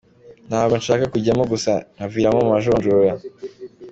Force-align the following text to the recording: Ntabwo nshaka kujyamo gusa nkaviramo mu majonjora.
Ntabwo 0.49 0.73
nshaka 0.81 1.05
kujyamo 1.13 1.43
gusa 1.53 1.71
nkaviramo 1.95 2.39
mu 2.43 2.49
majonjora. 2.53 3.11